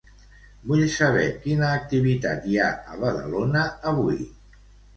Vull 0.71 0.85
saber 0.93 1.27
quina 1.43 1.67
activitat 1.75 2.49
hi 2.53 2.59
ha 2.63 2.73
a 2.95 2.99
Badalona 3.05 3.69
avui. 3.95 4.21